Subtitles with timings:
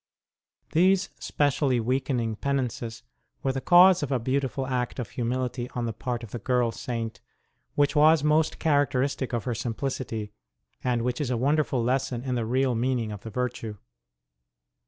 [0.71, 3.03] These specially weakening penances
[3.43, 6.71] were the cause of a beautiful act of humility on the part of the girl
[6.71, 7.21] Saint
[7.75, 10.33] which was most characteristic of her simplicity,
[10.83, 13.77] and which is a wonderful lesson in the real meaning of the virtue.